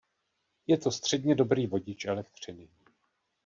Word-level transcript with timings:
Je 0.67 0.77
to 0.77 0.91
středně 0.91 1.35
dobrý 1.35 1.67
vodič 1.67 2.05
elektřiny. 2.05 2.69